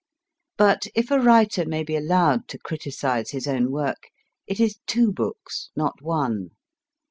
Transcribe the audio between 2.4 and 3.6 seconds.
to criticise his